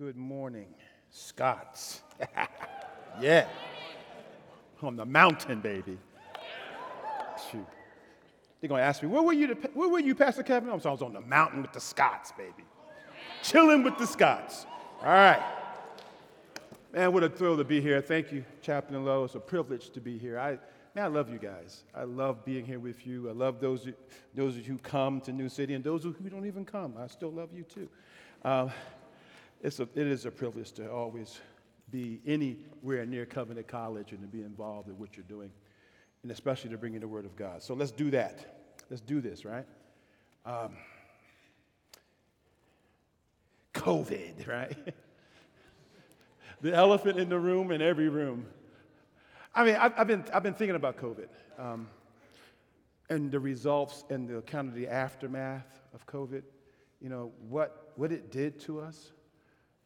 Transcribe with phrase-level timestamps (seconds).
[0.00, 0.68] Good morning,
[1.10, 2.00] Scots.
[3.20, 3.46] yeah.
[4.80, 5.98] On the mountain, baby.
[7.50, 7.66] Shoot.
[8.58, 10.70] They're going to ask me, where were, you where were you, Pastor Kevin?
[10.70, 12.64] I'm sorry, I was on the mountain with the Scots, baby.
[13.42, 14.64] Chilling with the Scots.
[15.02, 15.42] All right.
[16.94, 18.00] Man, what a thrill to be here.
[18.00, 19.24] Thank you, Chaplain Lowe.
[19.24, 20.38] It's a privilege to be here.
[20.38, 20.52] I,
[20.94, 21.82] man, I love you guys.
[21.94, 23.28] I love being here with you.
[23.28, 23.86] I love those,
[24.34, 26.94] those of you who come to New City and those who don't even come.
[26.98, 27.86] I still love you too.
[28.42, 28.70] Um,
[29.62, 31.40] it's a, it is a privilege to always
[31.90, 35.50] be anywhere near Covenant College and to be involved in what you're doing,
[36.22, 37.62] and especially to bring in the Word of God.
[37.62, 38.60] So let's do that.
[38.88, 39.66] Let's do this, right?
[40.46, 40.76] Um,
[43.74, 44.76] COVID, right?
[46.60, 48.46] the elephant in the room in every room.
[49.54, 51.88] I mean, I've, I've been, I've been thinking about COVID um,
[53.08, 56.42] and the results and the kind of the aftermath of COVID.
[57.00, 59.12] You know, what, what it did to us.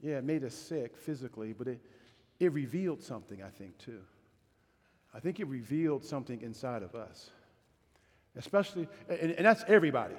[0.05, 1.80] Yeah, it made us sick physically, but it,
[2.38, 4.00] it revealed something, I think, too.
[5.14, 7.30] I think it revealed something inside of us,
[8.36, 10.16] especially, and, and that's everybody.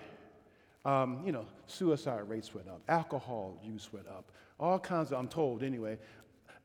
[0.85, 5.27] Um, you know, suicide rates went up, alcohol use went up, all kinds of, I'm
[5.27, 5.99] told anyway,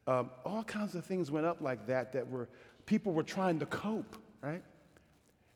[0.06, 2.48] um, all kinds of things went up like that that were,
[2.86, 4.62] people were trying to cope, right?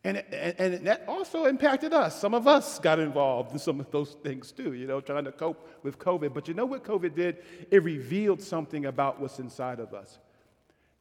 [0.04, 2.20] And, and, and, that also impacted us.
[2.20, 5.32] Some of us got involved in some of those things too, you know, trying to
[5.32, 6.34] cope with COVID.
[6.34, 7.38] But you know what COVID did?
[7.70, 10.18] It revealed something about what's inside of us.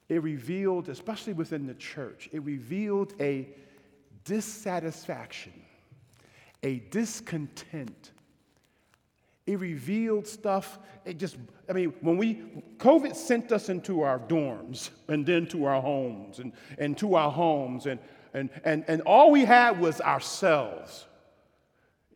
[0.07, 3.49] It revealed, especially within the church, it revealed a
[4.23, 5.53] dissatisfaction,
[6.61, 8.11] a discontent.
[9.45, 10.79] It revealed stuff.
[11.03, 11.35] It just,
[11.69, 12.41] I mean, when we,
[12.77, 17.29] COVID sent us into our dorms and then to our homes and, and to our
[17.29, 17.85] homes.
[17.85, 17.99] And
[18.33, 21.05] and, and, and all we had was ourselves.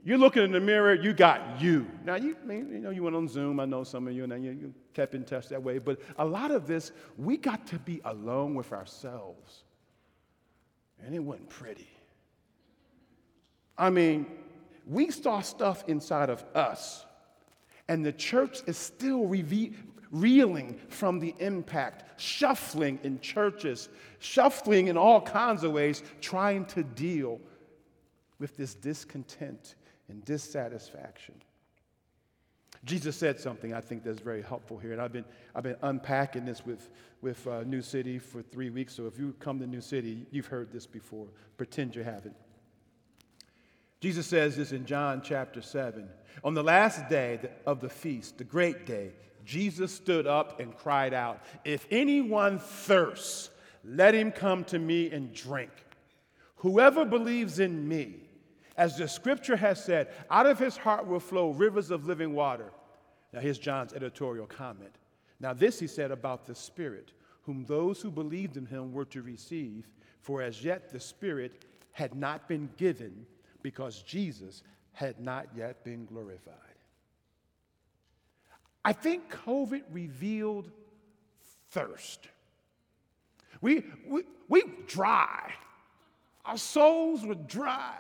[0.04, 1.86] You're looking in the mirror, you got you.
[2.06, 4.52] Now, you, you know, you went on Zoom, I know some of you, and you,
[4.52, 8.00] you kept in touch that way, but a lot of this, we got to be
[8.06, 9.64] alone with ourselves.
[11.06, 11.90] And it wasn't pretty.
[13.78, 14.28] I mean,
[14.88, 17.06] we saw stuff inside of us,
[17.88, 24.98] and the church is still reve- reeling from the impact, shuffling in churches, shuffling in
[24.98, 27.40] all kinds of ways, trying to deal
[28.40, 29.76] with this discontent
[30.10, 31.36] and dissatisfaction.
[32.86, 35.26] Jesus said something I think that's very helpful here, and I've been,
[35.56, 36.90] I've been unpacking this with,
[37.22, 40.46] with uh, New City for three weeks, so if you come to New City, you've
[40.46, 41.28] heard this before.
[41.58, 42.36] Pretend you haven't.
[44.00, 46.08] Jesus says this in John chapter 7.
[46.44, 49.12] On the last day of the feast, the great day,
[49.48, 53.50] Jesus stood up and cried out, If anyone thirsts,
[53.86, 55.72] let him come to me and drink.
[56.58, 58.16] Whoever believes in me,
[58.76, 62.72] as the scripture has said, out of his heart will flow rivers of living water.
[63.32, 64.98] Now, here's John's editorial comment.
[65.40, 67.14] Now, this he said about the Spirit,
[67.44, 69.88] whom those who believed in him were to receive,
[70.20, 71.64] for as yet the Spirit
[71.94, 73.26] had not been given
[73.62, 76.67] because Jesus had not yet been glorified.
[78.88, 80.72] I think COVID revealed
[81.72, 82.30] thirst.
[83.60, 85.52] We, we, we dry.
[86.46, 87.98] Our souls were dry.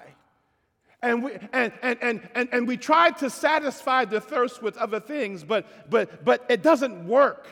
[1.01, 5.01] And we, and, and, and, and, and we tried to satisfy the thirst with other
[5.01, 7.49] things, but, but, but it doesn't work.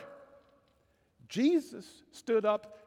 [1.28, 2.78] Jesus stood up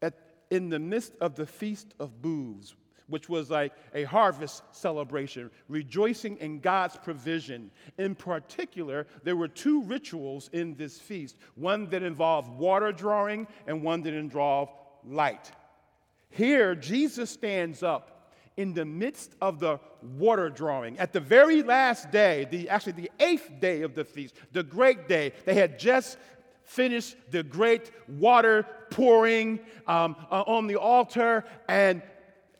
[0.00, 0.14] at,
[0.50, 2.74] in the midst of the Feast of Booths
[3.08, 7.70] which was like a harvest celebration, rejoicing in God's provision.
[7.98, 13.82] In particular, there were two rituals in this feast one that involved water drawing and
[13.82, 14.72] one that involved
[15.04, 15.52] light.
[16.30, 19.80] Here, Jesus stands up in the midst of the
[20.16, 20.98] water drawing.
[20.98, 25.08] At the very last day, the, actually the eighth day of the feast, the great
[25.08, 26.18] day, they had just
[26.64, 32.02] finished the great water pouring um, uh, on the altar, and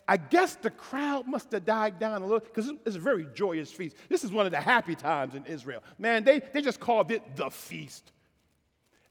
[0.07, 3.73] I guess the crowd must have died down a little because it's a very joyous
[3.73, 3.97] feast.
[4.09, 5.83] This is one of the happy times in Israel.
[5.99, 8.13] Man, they, they just called it the feast.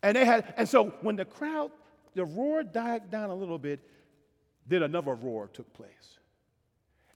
[0.04, 1.72] And they had, and so when the crowd,
[2.14, 3.80] the roar died down a little bit,
[4.68, 6.20] then another roar took place.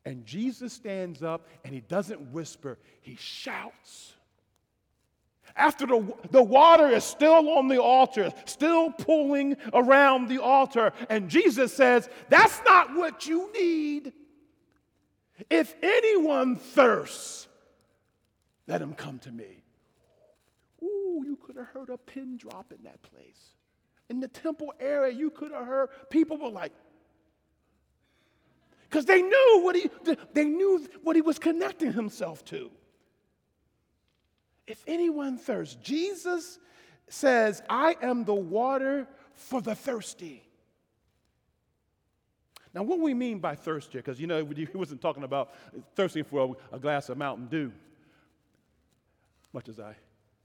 [0.06, 4.13] And Jesus stands up and he doesn't whisper, he shouts.
[5.57, 11.30] After the, the water is still on the altar, still pulling around the altar, and
[11.30, 14.13] Jesus says, That's not what you need.
[15.50, 17.48] If anyone thirsts,
[18.68, 19.63] let him come to me.
[20.83, 23.56] Ooh, you could have heard a pin drop in that place.
[24.09, 26.71] In the temple area, you could have heard people were like,
[28.89, 29.89] because they knew what he
[30.33, 32.71] they knew what he was connecting himself to.
[34.67, 36.59] If anyone thirsts, Jesus
[37.07, 40.43] says, I am the water for the thirsty.
[42.73, 45.53] Now, what we mean by thirst here, because you know, he wasn't talking about
[45.95, 47.71] thirsting for a, a, glass of Mountain Dew,
[49.53, 49.95] much as I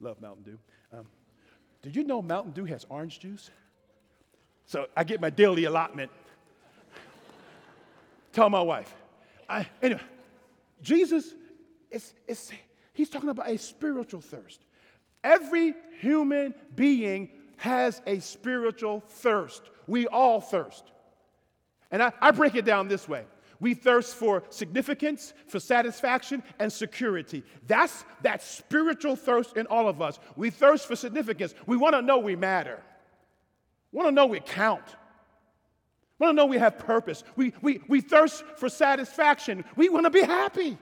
[0.00, 0.58] love Mountain Dew.
[0.96, 1.06] Um,
[1.82, 3.50] did you know Mountain Dew has orange juice?
[4.66, 6.10] So I get my daily allotment.
[8.32, 8.94] Tell my wife.
[9.48, 10.00] I, anyway,
[10.80, 11.34] Jesus,
[11.90, 12.52] is, is,
[12.92, 14.60] he's talking about a spiritual thirst.
[15.24, 19.62] Every human being has a spiritual thirst.
[19.86, 20.84] We all thirst.
[21.90, 23.24] And I, I break it down this way.
[23.60, 27.44] We thirst for significance, for satisfaction, and security.
[27.68, 30.18] That's that spiritual thirst in all of us.
[30.34, 31.54] We thirst for significance.
[31.66, 32.82] We want to know we matter.
[33.92, 34.82] Want to know we count.
[36.18, 37.22] Want to know we have purpose.
[37.36, 39.64] We, we, we thirst for satisfaction.
[39.76, 40.76] We want to be happy.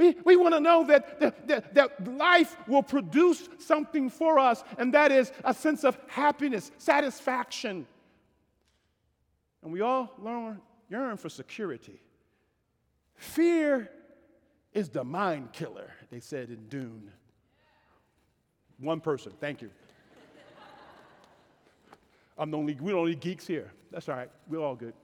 [0.00, 4.94] We, we want to know that, that, that, life will produce something for us, and
[4.94, 7.86] that is a sense of happiness, satisfaction.
[9.62, 12.00] And we all learn, yearn for security.
[13.14, 13.90] Fear
[14.72, 17.10] is the mind killer, they said in Dune.
[18.78, 19.68] One person, thank you.
[22.38, 23.70] I'm the only, we're the only geeks here.
[23.90, 24.94] That's all right, we're all good.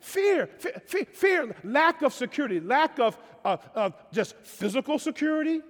[0.00, 0.48] Fear,
[0.86, 5.60] fear, fear, lack of security, lack of, of, of just physical security,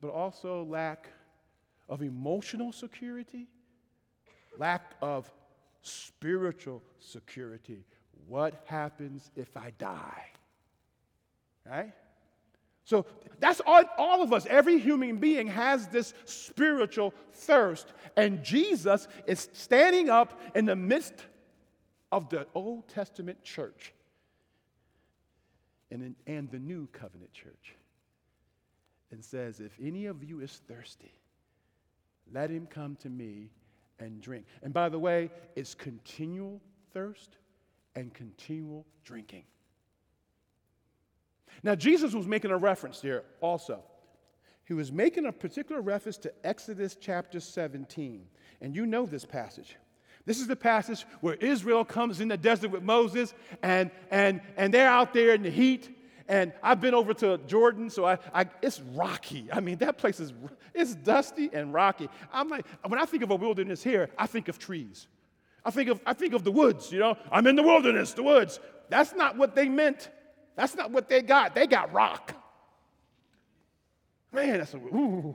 [0.00, 1.08] but also lack
[1.88, 3.46] of emotional security,
[4.58, 5.30] lack of
[5.82, 7.84] spiritual security.
[8.26, 10.30] What happens if I die?
[11.68, 11.92] Right?
[12.84, 13.06] So
[13.40, 14.46] that's all, all of us.
[14.46, 17.92] Every human being has this spiritual thirst.
[18.16, 21.14] And Jesus is standing up in the midst
[22.14, 23.92] of the Old Testament church
[25.90, 27.74] and, and the New Covenant church
[29.10, 31.12] and says, If any of you is thirsty,
[32.32, 33.50] let him come to me
[33.98, 34.46] and drink.
[34.62, 36.60] And by the way, it's continual
[36.92, 37.36] thirst
[37.96, 39.42] and continual drinking.
[41.64, 43.82] Now, Jesus was making a reference there also.
[44.66, 48.24] He was making a particular reference to Exodus chapter 17.
[48.60, 49.76] And you know this passage.
[50.26, 54.72] This is the passage where Israel comes in the desert with Moses, and, and, and
[54.72, 55.90] they're out there in the heat,
[56.28, 59.48] and I've been over to Jordan, so I, I, it's rocky.
[59.52, 60.32] I mean, that place is
[60.72, 62.08] it's dusty and rocky.
[62.32, 65.06] I'm like, when I think of a wilderness here, I think of trees.
[65.64, 67.16] I think of, I think of the woods, you know.
[67.30, 68.60] I'm in the wilderness, the woods.
[68.88, 70.10] That's not what they meant.
[70.56, 71.54] That's not what they got.
[71.54, 72.34] They got rock.
[74.32, 75.34] Man, that's a, ooh.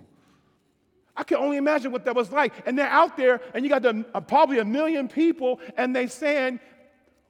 [1.20, 2.54] I can only imagine what that was like.
[2.66, 6.08] And they're out there, and you got the, uh, probably a million people, and they
[6.08, 6.62] saying,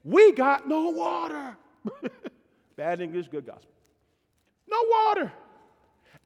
[0.04, 1.58] "We got no water."
[2.76, 3.72] Bad English, good gospel.
[4.70, 5.34] No water.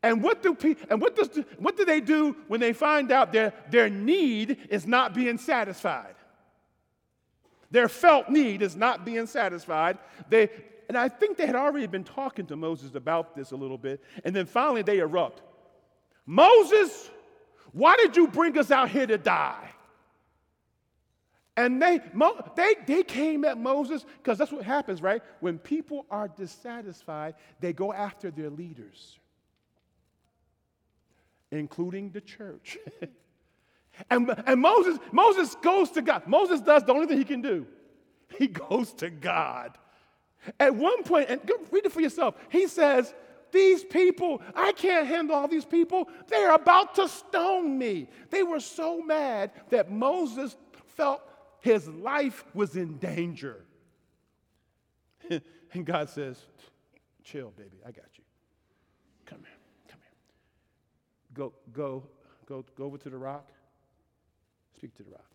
[0.03, 3.31] And what do pe- and what does what do they do when they find out
[3.31, 6.15] their, their need is not being satisfied?
[7.71, 9.99] Their felt need is not being satisfied.
[10.29, 10.49] They
[10.89, 14.03] and I think they had already been talking to Moses about this a little bit,
[14.25, 15.41] and then finally they erupt.
[16.25, 17.09] Moses,
[17.73, 19.69] why did you bring us out here to die?
[21.55, 21.99] And they,
[22.55, 25.21] they, they came at Moses because that's what happens, right?
[25.39, 29.19] When people are dissatisfied, they go after their leaders,
[31.51, 32.77] including the church.
[34.09, 36.25] and, and Moses, Moses goes to God.
[36.25, 37.67] Moses does the only thing he can do.
[38.37, 39.77] He goes to God.
[40.59, 41.39] At one point, and
[41.71, 43.13] read it for yourself, he says,
[43.53, 46.09] These people, I can't handle all these people.
[46.27, 48.09] They're about to stone me.
[48.31, 50.57] They were so mad that Moses
[50.97, 51.21] felt
[51.61, 53.63] his life was in danger.
[55.29, 56.37] and God says,
[57.23, 58.23] Chill, baby, I got you.
[59.27, 59.57] Come here,
[59.87, 61.33] come here.
[61.33, 62.03] Go, go,
[62.47, 63.47] go, go over to the rock.
[64.75, 65.29] Speak to the rock.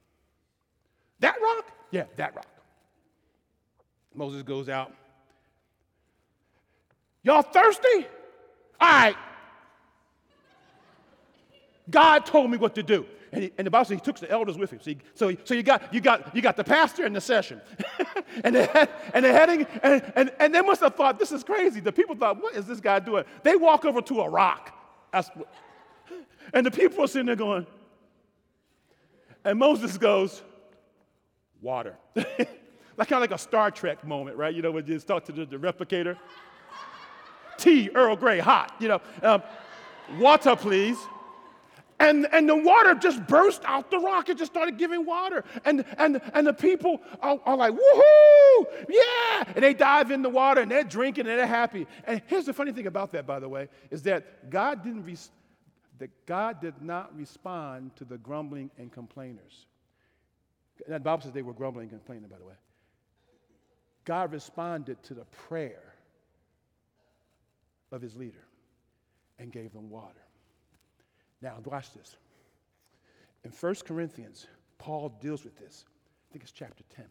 [1.21, 1.71] That rock?
[1.93, 2.47] Yeah, that rock.
[4.13, 4.93] Moses goes out.
[7.23, 8.07] Y'all thirsty?
[8.81, 9.17] All right.
[11.91, 13.07] God told me what to do.
[13.33, 14.81] And, he, and the Bible says he took the elders with him.
[14.81, 17.61] So, so, so you, got, you, got, you got the pastor in the session.
[18.45, 18.69] and, they
[19.13, 21.81] and they're heading, and, and, and they must have thought, this is crazy.
[21.81, 23.25] The people thought, what is this guy doing?
[23.43, 24.75] They walk over to a rock.
[25.13, 27.67] and the people are sitting there going,
[29.45, 30.43] and Moses goes,
[31.61, 31.97] water.
[32.17, 34.55] like kind of like a Star Trek moment, right?
[34.55, 36.17] You know, when you talk to the, the replicator.
[37.59, 39.00] Tea, Earl Grey, hot, you know.
[39.23, 39.43] Um,
[40.19, 40.97] water, please.
[42.00, 44.29] And, and the water just burst out the rock.
[44.29, 45.45] It just started giving water.
[45.65, 49.45] And, and, and the people are, are like, woohoo, yeah.
[49.55, 51.88] And they dive in the water and they're drinking and they're happy.
[52.05, 55.31] And here's the funny thing about that, by the way, is that God didn't res-
[55.99, 59.67] that God did not respond to the grumbling and complainers.
[60.87, 62.55] And the Bible says they were grumbling and complaining, by the way.
[64.05, 65.88] God responded to the prayer
[67.92, 68.45] of his leader
[69.38, 70.21] and gave them water.
[71.40, 72.16] Now, watch this.
[73.45, 74.47] In 1 Corinthians,
[74.78, 75.85] Paul deals with this.
[75.88, 77.04] I think it's chapter 10.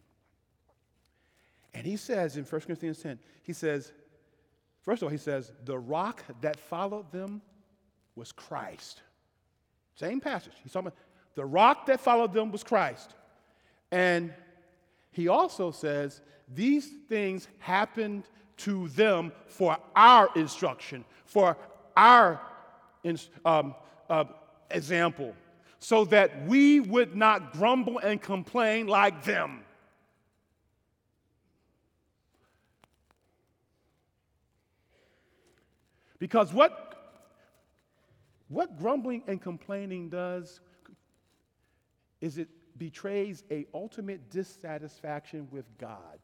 [1.74, 3.92] And he says in 1 Corinthians 10, he says,
[4.82, 7.40] first of all, he says, the rock that followed them
[8.14, 9.02] was Christ.
[9.94, 10.52] Same passage.
[10.62, 10.98] He's talking about
[11.34, 13.14] the rock that followed them was Christ.
[13.90, 14.32] And
[15.10, 16.20] he also says,
[16.52, 18.24] these things happened
[18.58, 21.56] to them for our instruction, for
[21.96, 22.40] our
[23.44, 23.74] um,
[24.08, 24.24] uh,
[24.70, 25.34] example,
[25.78, 29.60] so that we would not grumble and complain like them.
[36.18, 37.22] Because what,
[38.48, 40.60] what grumbling and complaining does
[42.20, 46.18] is it betrays a ultimate dissatisfaction with God.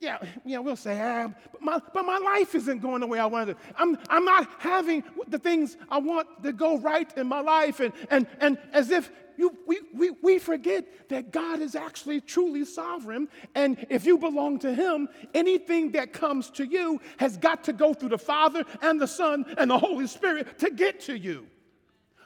[0.00, 3.26] Yeah, yeah, we'll say, ah, but, my, but my life isn't going the way I
[3.26, 3.62] wanted to.
[3.76, 7.80] I'm, I'm not having the things I want to go right in my life.
[7.80, 12.64] And, and, and as if you, we, we, we forget that God is actually truly
[12.64, 13.28] sovereign.
[13.56, 17.92] And if you belong to Him, anything that comes to you has got to go
[17.92, 21.46] through the Father and the Son and the Holy Spirit to get to you.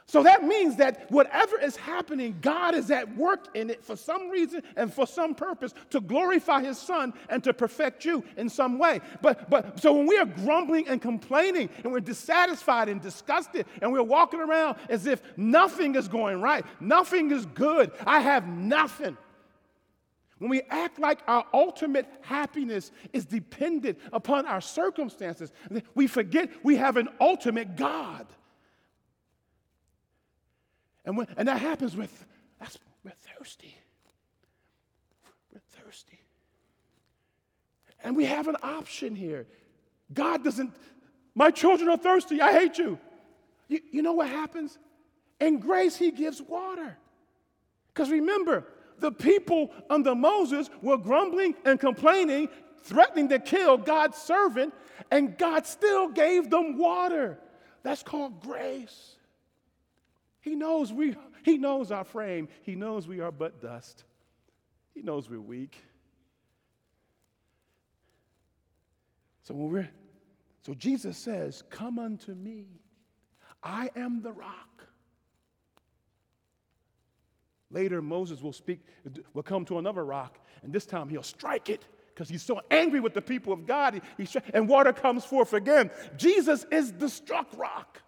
[0.05, 4.29] So that means that whatever is happening, God is at work in it for some
[4.29, 8.77] reason and for some purpose to glorify his son and to perfect you in some
[8.77, 8.99] way.
[9.21, 13.91] But but so when we are grumbling and complaining and we're dissatisfied and disgusted and
[13.91, 19.17] we're walking around as if nothing is going right, nothing is good, I have nothing.
[20.39, 25.53] When we act like our ultimate happiness is dependent upon our circumstances,
[25.95, 28.27] we forget we have an ultimate God.
[31.05, 32.25] And, when, and that happens with,
[32.59, 33.75] that's, we're thirsty.
[35.51, 36.19] We're thirsty.
[38.03, 39.47] And we have an option here.
[40.13, 40.73] God doesn't,
[41.35, 42.99] my children are thirsty, I hate you.
[43.67, 44.77] You, you know what happens?
[45.39, 46.97] In grace, He gives water.
[47.93, 48.65] Because remember,
[48.99, 52.49] the people under Moses were grumbling and complaining,
[52.83, 54.73] threatening to kill God's servant,
[55.11, 57.39] and God still gave them water.
[57.83, 59.15] That's called grace.
[60.43, 62.49] He knows we he knows our frame.
[62.63, 64.03] He knows we are but dust.
[64.93, 65.77] He knows we're weak.
[69.43, 69.89] So when we're
[70.61, 72.65] so Jesus says, "Come unto me.
[73.63, 74.85] I am the rock."
[77.71, 78.81] Later Moses will speak
[79.33, 82.99] will come to another rock and this time he'll strike it because he's so angry
[82.99, 84.01] with the people of God.
[84.17, 85.89] He, he, and water comes forth again.
[86.17, 88.02] Jesus is the struck rock.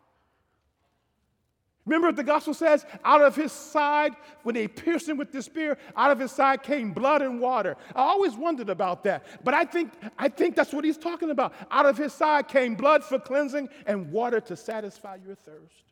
[1.86, 2.84] Remember what the gospel says?
[3.04, 6.64] Out of his side, when they pierced him with the spear, out of his side
[6.64, 7.78] came blood and water.
[7.96, 9.24] I always wondered about that.
[9.44, 11.54] But I think, I think that's what he's talking about.
[11.70, 15.84] Out of his side came blood for cleansing and water to satisfy your thirst.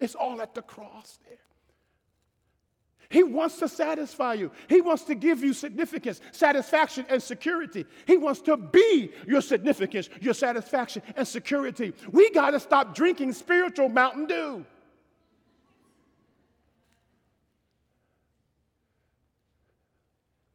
[0.00, 1.38] It's all at the cross there.
[3.10, 4.50] He wants to satisfy you.
[4.68, 7.86] He wants to give you significance, satisfaction, and security.
[8.06, 11.94] He wants to be your significance, your satisfaction, and security.
[12.12, 14.66] We got to stop drinking spiritual Mountain Dew.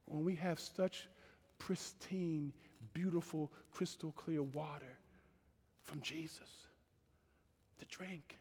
[0.06, 1.08] When we have such
[1.58, 2.54] pristine,
[2.94, 4.96] beautiful, crystal clear water
[5.82, 6.68] from Jesus
[7.80, 8.38] to drink,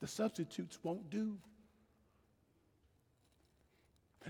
[0.00, 1.36] the substitutes won't do.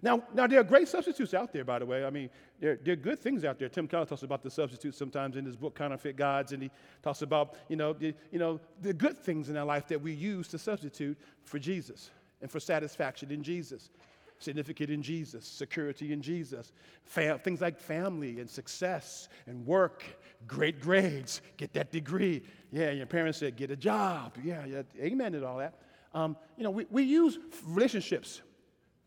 [0.00, 2.04] Now, now there are great substitutes out there, by the way.
[2.04, 2.30] I mean,
[2.61, 3.68] there, there are good things out there.
[3.68, 6.70] Tim Keller talks about the substitutes sometimes in his book, Counterfeit Gods, and he
[7.02, 10.12] talks about, you know, the, you know, the good things in our life that we
[10.12, 13.90] use to substitute for Jesus and for satisfaction in Jesus.
[14.38, 16.72] Significant in Jesus, security in Jesus,
[17.04, 20.02] Fam- things like family and success and work,
[20.49, 22.42] great grades, get that degree.
[22.72, 24.37] Yeah, your parents said, get a job.
[24.42, 25.75] Yeah, yeah amen and all that.
[26.12, 28.42] Um, you know, we, we use relationships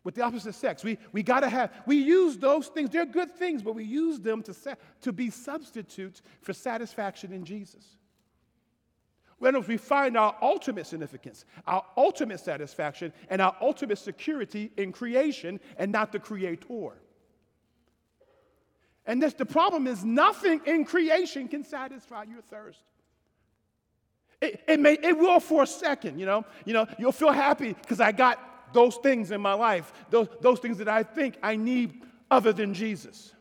[0.06, 0.84] with the opposite sex.
[0.84, 2.90] We, we got to have, we use those things.
[2.90, 7.44] They're good things, but we use them to, sa- to be substitutes for satisfaction in
[7.44, 7.84] Jesus.
[9.38, 14.92] When if we find our ultimate significance, our ultimate satisfaction, and our ultimate security in
[14.92, 16.92] creation and not the creator.
[19.06, 22.78] And this, the problem is nothing in creation can satisfy your thirst.
[24.40, 26.44] It, it, may, it will for a second, you know.
[26.64, 28.38] You know, you'll feel happy because I got
[28.72, 32.74] those things in my life, those, those things that I think I need other than
[32.74, 33.32] Jesus.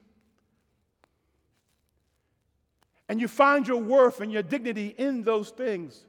[3.07, 6.05] And you find your worth and your dignity in those things.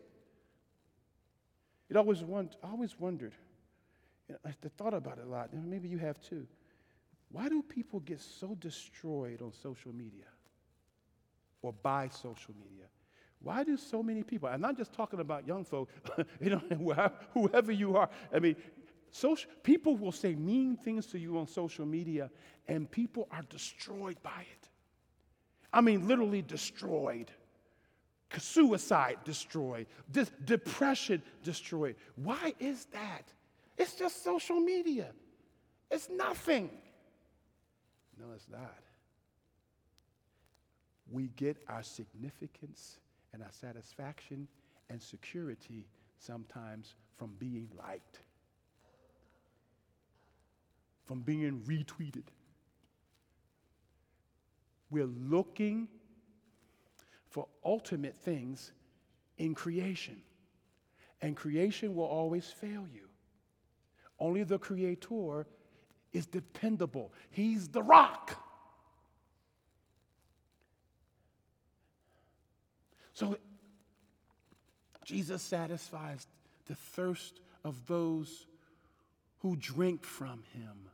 [1.88, 3.34] It always want, I always wondered,
[4.44, 6.46] I thought about it a lot, and maybe you have too.
[7.30, 10.24] Why do people get so destroyed on social media
[11.62, 12.86] or by social media?
[13.40, 15.90] Why do so many people, I'm not just talking about young folk,
[16.40, 18.56] you know, whoever you are, I mean,
[19.16, 22.30] social, people will say mean things to you on social media,
[22.68, 24.68] and people are destroyed by it.
[25.72, 27.30] I mean, literally destroyed.
[28.38, 29.86] Suicide destroyed.
[30.44, 31.96] Depression destroyed.
[32.16, 33.32] Why is that?
[33.78, 35.08] It's just social media.
[35.90, 36.70] It's nothing.
[38.18, 38.82] No, it's not.
[41.10, 42.98] We get our significance
[43.32, 44.48] and our satisfaction
[44.90, 45.86] and security
[46.18, 48.18] sometimes from being liked,
[51.06, 52.24] from being retweeted.
[54.90, 55.88] We're looking
[57.30, 58.72] for ultimate things
[59.38, 60.20] in creation.
[61.22, 63.08] And creation will always fail you.
[64.18, 65.46] Only the Creator
[66.12, 68.42] is dependable, He's the rock.
[73.12, 73.38] So
[75.04, 76.26] Jesus satisfies
[76.66, 78.46] the thirst of those
[79.38, 80.90] who drink from him.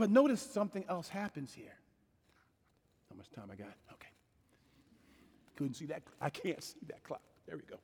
[0.00, 1.76] But notice something else happens here.
[3.10, 3.74] How much time I got?
[3.92, 4.08] Okay.
[5.56, 6.02] Couldn't see that.
[6.22, 7.20] I can't see that clock.
[7.46, 7.76] There we go.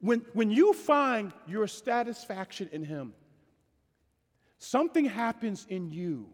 [0.00, 3.12] When, when you find your satisfaction in Him,
[4.58, 6.26] something happens in you.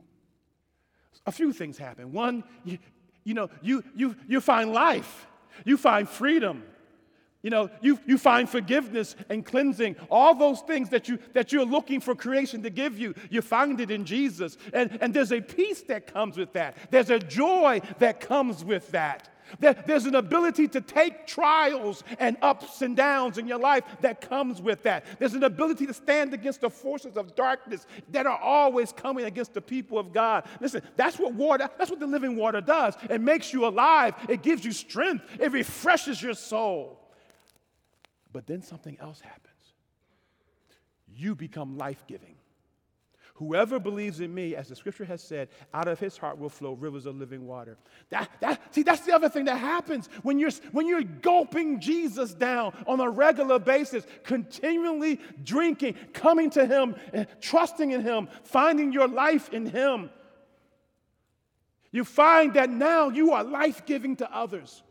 [1.26, 2.12] A few things happen.
[2.12, 2.78] One, you,
[3.24, 5.26] you know, you, you, you find life,
[5.66, 6.62] you find freedom,
[7.46, 11.64] you know, you, you find forgiveness and cleansing, all those things that, you, that you're
[11.64, 14.58] looking for creation to give you, you find it in Jesus.
[14.72, 18.90] And, and there's a peace that comes with that, there's a joy that comes with
[18.90, 19.28] that.
[19.60, 24.60] There's an ability to take trials and ups and downs in your life that comes
[24.60, 25.04] with that.
[25.20, 29.54] There's an ability to stand against the forces of darkness that are always coming against
[29.54, 30.48] the people of God.
[30.60, 32.96] Listen, that's what water, that's what the living water does.
[33.08, 37.05] It makes you alive, it gives you strength, it refreshes your soul.
[38.36, 39.72] But then something else happens.
[41.08, 42.34] You become life giving.
[43.36, 46.74] Whoever believes in me, as the scripture has said, out of his heart will flow
[46.74, 47.78] rivers of living water.
[48.10, 52.34] That, that, see, that's the other thing that happens when you're, when you're gulping Jesus
[52.34, 58.92] down on a regular basis, continually drinking, coming to him, eh, trusting in him, finding
[58.92, 60.10] your life in him.
[61.90, 64.82] You find that now you are life giving to others.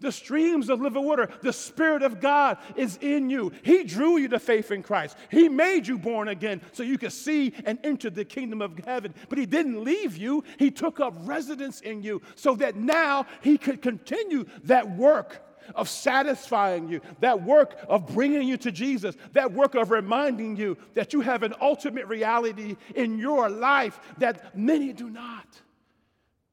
[0.00, 3.52] The streams of living water, the Spirit of God is in you.
[3.62, 5.16] He drew you to faith in Christ.
[5.30, 9.14] He made you born again so you could see and enter the kingdom of heaven.
[9.28, 13.58] But He didn't leave you, He took up residence in you so that now He
[13.58, 15.42] could continue that work
[15.74, 20.76] of satisfying you, that work of bringing you to Jesus, that work of reminding you
[20.94, 25.60] that you have an ultimate reality in your life that many do not,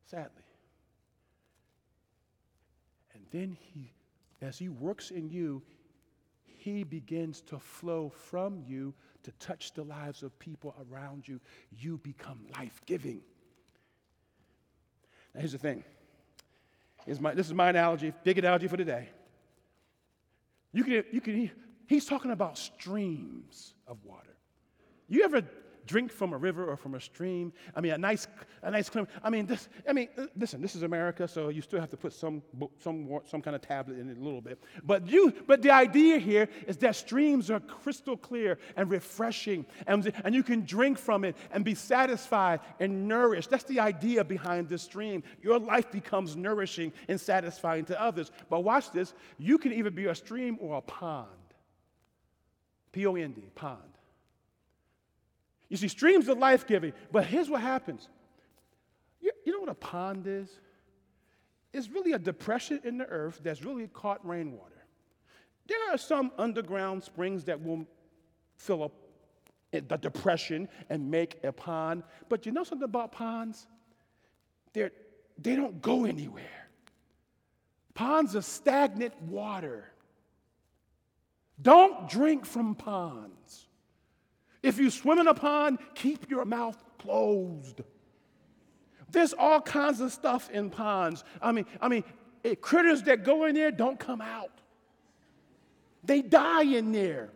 [0.06, 0.43] sadly
[3.34, 3.92] then he,
[4.42, 5.64] as he works in you,
[6.44, 8.94] he begins to flow from you
[9.24, 11.42] to touch the lives of people around you.
[11.72, 13.22] You become life giving.
[15.34, 15.84] Now, here's the thing.
[17.06, 19.10] Here's my, this is my analogy, big analogy for today.
[20.72, 21.52] You can, you can,
[21.88, 24.38] he's talking about streams of water.
[25.10, 25.42] You ever
[25.86, 27.54] drink from a river or from a stream.
[27.76, 28.28] I mean, a nice,
[28.62, 29.08] a nice clean.
[29.24, 31.98] I mean, this, I mean, uh, listen, this is America, so you still have to
[31.98, 32.42] put some,
[32.80, 34.64] some, some kind of tablet in it a little bit.
[34.84, 40.12] But you, but the idea here is that streams are crystal clear and refreshing, and,
[40.24, 43.50] and you can drink from it and be satisfied and nourished.
[43.50, 45.24] That's the idea behind this stream.
[45.42, 48.32] Your life becomes nourishing and satisfying to others.
[48.50, 51.28] But watch this: you can either be a stream or a pond.
[52.92, 53.93] P O N D, pond.
[55.70, 58.10] You see, streams are life giving, but here's what happens.
[59.22, 60.50] You, you know what a pond is?
[61.74, 64.86] It's really a depression in the earth that's really caught rainwater.
[65.68, 67.88] There are some underground springs that will
[68.58, 68.92] fill up
[69.72, 72.04] the depression and make a pond.
[72.30, 73.66] But you know something about ponds?
[74.74, 74.92] They're,
[75.40, 76.70] they don't go anywhere.
[77.94, 79.90] Ponds are stagnant water.
[81.62, 83.68] Don't drink from ponds.
[84.64, 87.82] If you swim in a pond, keep your mouth closed.
[89.12, 91.24] There's all kinds of stuff in ponds.
[91.42, 92.04] I mean, I mean,
[92.44, 94.50] eh, critters that go in there don't come out.
[96.04, 97.30] They die in there.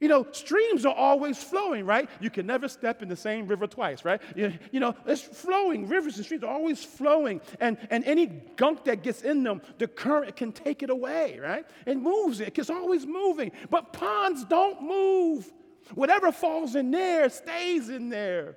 [0.00, 2.08] You know, streams are always flowing, right?
[2.20, 4.22] You can never step in the same river twice, right?
[4.36, 5.88] You, you, know, it's flowing.
[5.88, 7.40] Rivers and streams are always flowing.
[7.58, 11.66] And, and any gunk that gets in them, the current can take it away, right?
[11.84, 12.56] It moves it.
[12.56, 13.50] It's always moving.
[13.70, 15.52] But ponds don't move.
[15.94, 18.56] Whatever falls in there stays in there.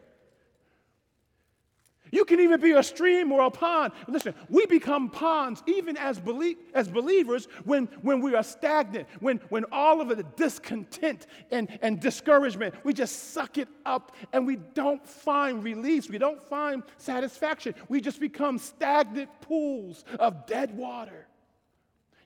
[2.11, 3.93] You can even be a stream or a pond.
[4.07, 9.37] Listen, we become ponds even as, belie- as believers when, when we are stagnant, when,
[9.47, 14.57] when all of the discontent and, and discouragement, we just suck it up and we
[14.57, 16.09] don't find release.
[16.09, 17.75] We don't find satisfaction.
[17.87, 21.27] We just become stagnant pools of dead water.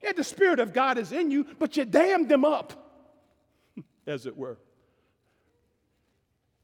[0.02, 2.74] Yeah, the Spirit of God is in you, but you dammed them up,
[4.08, 4.58] as it were.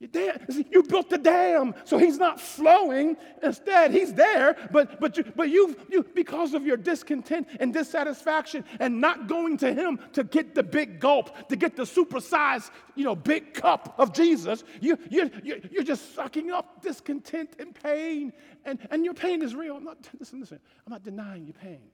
[0.02, 0.40] You, dam-
[0.72, 3.16] you built the dam, so he's not flowing.
[3.44, 8.66] Instead, he's there, but, but, you, but you, you, because of your discontent and dissatisfaction
[8.80, 13.06] and not going to him to get the big gulp, to get the supersized, you
[13.06, 18.34] know, big cup of Jesus, you, you, you, you're just sucking up discontent and pain.
[18.66, 19.78] And, and your pain is real.
[19.78, 21.92] I'm not, listen, listen, I'm not denying your pain.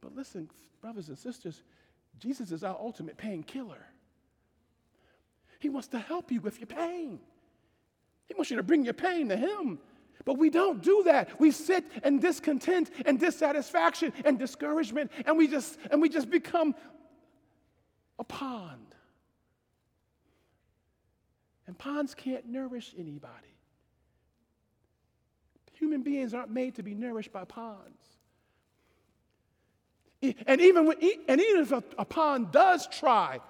[0.00, 0.48] But listen,
[0.80, 1.64] brothers and sisters,
[2.20, 3.84] Jesus is our ultimate painkiller.
[5.58, 7.20] He wants to help you with your pain.
[8.26, 9.78] He wants you to bring your pain to Him.
[10.24, 11.38] But we don't do that.
[11.38, 16.74] We sit in discontent and dissatisfaction and discouragement, and we just and we just become
[18.18, 18.94] a pond.
[21.66, 23.54] And ponds can't nourish anybody.
[25.74, 28.00] Human beings aren't made to be nourished by ponds.
[30.46, 30.96] And even, when,
[31.28, 33.40] and even if a, a pond does try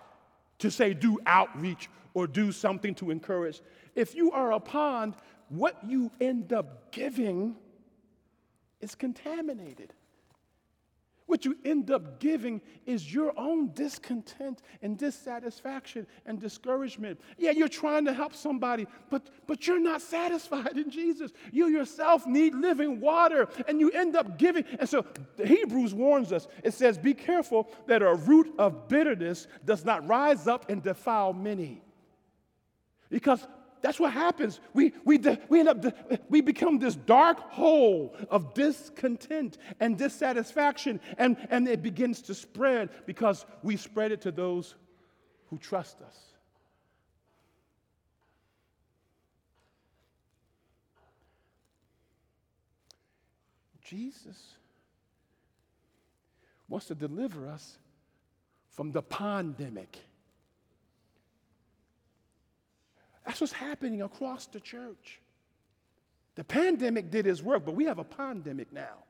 [0.64, 3.60] to say do outreach or do something to encourage.
[3.94, 5.14] If you are a pond,
[5.50, 7.54] what you end up giving
[8.80, 9.92] is contaminated.
[11.26, 17.18] What you end up giving is your own discontent and dissatisfaction and discouragement.
[17.38, 21.32] Yeah, you're trying to help somebody, but, but you're not satisfied in Jesus.
[21.50, 24.64] You yourself need living water, and you end up giving.
[24.78, 25.06] And so
[25.36, 30.06] the Hebrews warns us it says, Be careful that a root of bitterness does not
[30.06, 31.80] rise up and defile many.
[33.08, 33.46] Because
[33.84, 34.60] that's what happens.
[34.72, 35.18] We, we,
[35.50, 35.84] we end up,
[36.30, 42.88] we become this dark hole of discontent and dissatisfaction, and, and it begins to spread
[43.04, 44.74] because we spread it to those
[45.50, 46.18] who trust us.
[53.82, 54.54] Jesus
[56.70, 57.76] wants to deliver us
[58.70, 59.98] from the pandemic.
[63.24, 65.20] That's what's happening across the church.
[66.34, 69.04] The pandemic did its work, but we have a pandemic now.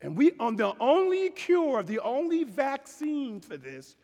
[0.00, 3.96] And we on the only cure, the only vaccine for this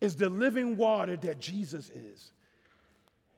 [0.00, 2.32] is the living water that Jesus is.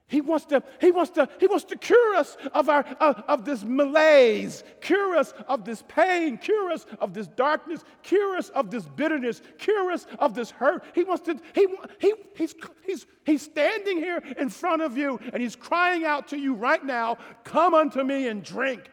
[0.08, 3.44] He wants to, he wants to, he wants to cure us of, our, of, of
[3.44, 8.70] this malaise, cure us of this pain, cure us of this darkness, cure us of
[8.70, 10.82] this bitterness, cure us of this hurt.
[10.94, 11.66] He wants to, he,
[12.00, 12.54] he, he's,
[12.86, 16.82] he's, he's standing here in front of you and he's crying out to you right
[16.82, 18.90] now, come unto me and drink.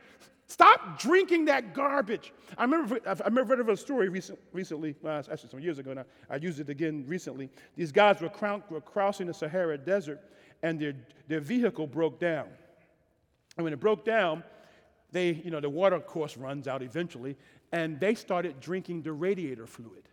[0.48, 2.32] Stop drinking that garbage.
[2.58, 6.06] I remember, I remember read a story recent, recently, well, actually some years ago now.
[6.30, 7.50] I I used it again recently.
[7.76, 8.30] These guys were,
[8.70, 10.22] were crossing the Sahara Desert
[10.64, 10.94] and their,
[11.28, 12.48] their vehicle broke down.
[13.58, 14.44] And when it broke down,
[15.12, 17.38] they, you know, the water course runs out eventually,
[17.72, 20.04] and they started drinking the radiator fluid.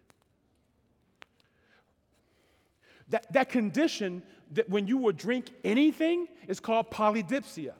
[3.09, 7.72] That, that condition that when you will drink anything is called polydipsia.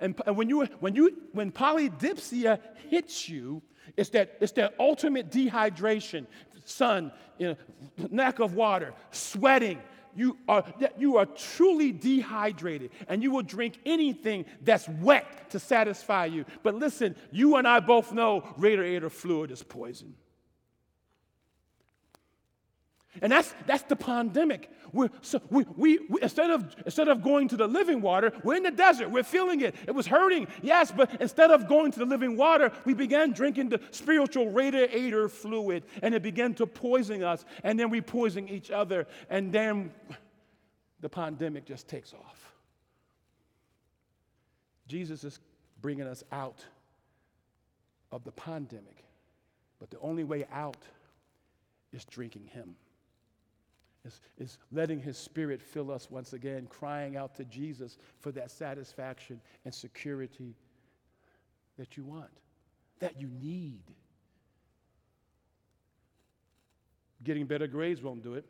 [0.00, 3.62] And, and when, you, when, you, when polydipsia hits you,
[3.96, 6.26] it's that, it's that ultimate dehydration,
[6.64, 7.56] sun, you know,
[8.10, 9.80] lack of water, sweating,
[10.14, 10.64] you are,
[10.96, 16.44] you are truly dehydrated and you will drink anything that's wet to satisfy you.
[16.62, 20.14] But listen, you and I both know radiator fluid is poison.
[23.22, 24.70] And that's, that's the pandemic.
[24.92, 28.56] We're, so we, we, we, instead, of, instead of going to the living water, we're
[28.56, 29.10] in the desert.
[29.10, 29.74] We're feeling it.
[29.86, 33.70] It was hurting, yes, but instead of going to the living water, we began drinking
[33.70, 37.44] the spiritual radiator fluid, and it began to poison us.
[37.64, 39.90] And then we poison each other, and then
[41.00, 42.52] the pandemic just takes off.
[44.86, 45.40] Jesus is
[45.80, 46.64] bringing us out
[48.12, 49.04] of the pandemic,
[49.78, 50.76] but the only way out
[51.92, 52.74] is drinking Him
[54.08, 58.50] is, is letting His Spirit fill us once again, crying out to Jesus for that
[58.50, 60.54] satisfaction and security
[61.78, 62.30] that you want,
[62.98, 63.82] that you need.
[67.22, 68.44] Getting better grades won't do it.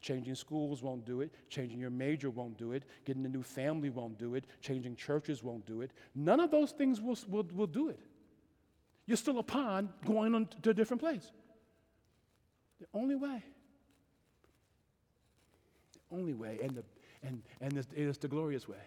[0.00, 1.34] Changing schools won't do it.
[1.50, 2.84] Changing your major won't do it.
[3.04, 4.44] Getting a new family won't do it.
[4.62, 5.90] Changing churches won't do it.
[6.14, 8.00] None of those things will, will, will do it.
[9.06, 11.30] You're still a pond going on to a different place.
[12.80, 13.42] The only way,
[16.12, 16.84] only way, and, the,
[17.22, 18.82] and, and it's, it's the glorious way,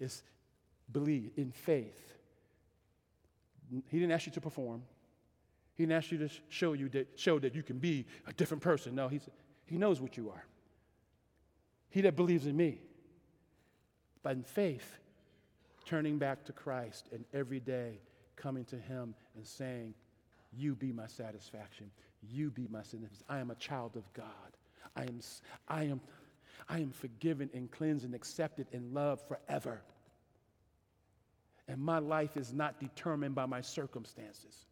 [0.00, 0.22] is
[0.92, 2.14] believe in faith.
[3.88, 4.82] He didn't ask you to perform.
[5.74, 8.62] He didn't ask you to show you that show that you can be a different
[8.62, 8.94] person.
[8.94, 9.20] No, he
[9.66, 10.44] he knows what you are.
[11.90, 12.80] He that believes in me,
[14.22, 14.98] but in faith,
[15.84, 18.00] turning back to Christ and every day
[18.36, 19.94] coming to Him and saying,
[20.52, 21.90] You be my satisfaction.
[22.22, 23.22] You be my significance.
[23.28, 24.26] I am a child of God.
[24.96, 25.20] I am,
[25.68, 26.00] I am,
[26.68, 29.80] I am forgiven and cleansed and accepted and loved forever.
[31.66, 34.66] And my life is not determined by my circumstances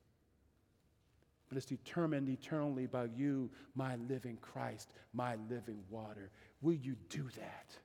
[1.48, 6.30] but it's determined eternally by you, my living Christ, my living water.
[6.60, 7.76] Will you do that?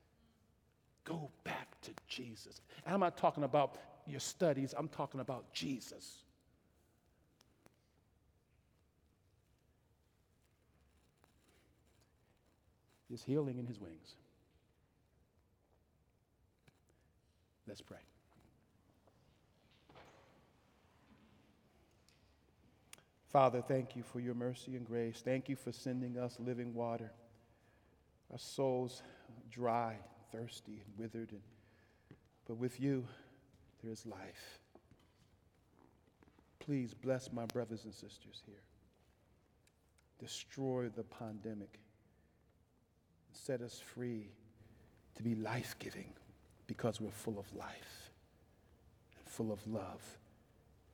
[1.03, 2.61] Go back to Jesus.
[2.85, 6.23] And I'm not talking about your studies, I'm talking about Jesus.
[13.11, 14.15] There's healing in his wings.
[17.67, 17.97] Let's pray.
[23.27, 25.21] Father, thank you for your mercy and grace.
[25.23, 27.11] Thank you for sending us living water.
[28.31, 29.03] Our souls
[29.51, 29.97] dry,
[30.31, 31.41] thirsty, and withered, and,
[32.47, 33.05] but with you
[33.83, 34.59] there is life.
[36.59, 38.63] Please bless my brothers and sisters here.
[40.17, 41.80] Destroy the pandemic.
[43.33, 44.29] Set us free
[45.15, 46.13] to be life giving
[46.67, 48.11] because we're full of life
[49.17, 50.01] and full of love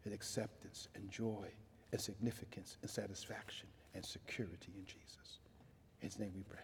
[0.06, 1.48] and acceptance and joy
[1.92, 5.40] and significance and satisfaction and security in Jesus.
[6.02, 6.60] In his name we pray.